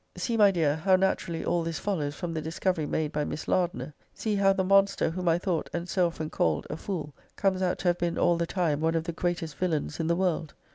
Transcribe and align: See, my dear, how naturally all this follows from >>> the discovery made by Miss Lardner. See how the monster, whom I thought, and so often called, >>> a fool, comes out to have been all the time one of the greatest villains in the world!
See, 0.17 0.35
my 0.35 0.49
dear, 0.49 0.77
how 0.77 0.95
naturally 0.95 1.45
all 1.45 1.61
this 1.61 1.77
follows 1.77 2.15
from 2.15 2.33
>>> 2.33 2.33
the 2.33 2.41
discovery 2.41 2.87
made 2.87 3.11
by 3.11 3.23
Miss 3.23 3.47
Lardner. 3.47 3.93
See 4.15 4.33
how 4.37 4.51
the 4.51 4.63
monster, 4.63 5.11
whom 5.11 5.27
I 5.27 5.37
thought, 5.37 5.69
and 5.73 5.87
so 5.87 6.07
often 6.07 6.31
called, 6.31 6.65
>>> 6.67 6.69
a 6.71 6.75
fool, 6.77 7.13
comes 7.35 7.61
out 7.61 7.77
to 7.77 7.89
have 7.89 7.99
been 7.99 8.17
all 8.17 8.35
the 8.35 8.47
time 8.47 8.79
one 8.81 8.95
of 8.95 9.03
the 9.03 9.11
greatest 9.11 9.57
villains 9.57 9.99
in 9.99 10.07
the 10.07 10.15
world! 10.15 10.55